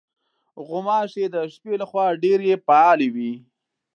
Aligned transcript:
غوماشې 0.67 1.25
د 1.33 1.35
شپې 1.53 1.73
له 1.81 1.85
خوا 1.89 2.05
ډېرې 2.23 2.61
فعالې 2.65 3.07
وي. 3.15 3.33